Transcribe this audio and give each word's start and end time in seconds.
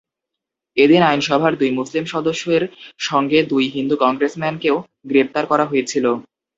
এদিন 0.77 1.01
আইনসভার 1.05 1.53
দুই 1.55 1.71
মুসলিম 1.79 2.03
সদস্যের 2.13 2.63
সঙ্গে 3.01 3.39
দুই 3.51 3.65
হিন্দু 3.75 3.95
কংগ্রেসম্যানকেও 4.03 4.75
গ্রেপ্তার 5.09 5.43
করা 5.51 5.65
হয়েছিল। 5.65 6.05